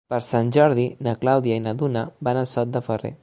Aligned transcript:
Per 0.11 0.19
Sant 0.27 0.47
Jordi 0.55 0.85
na 1.09 1.13
Clàudia 1.25 1.61
i 1.61 1.65
na 1.67 1.75
Duna 1.83 2.05
van 2.29 2.43
a 2.45 2.49
Sot 2.57 2.75
de 2.79 2.85
Ferrer. 2.91 3.19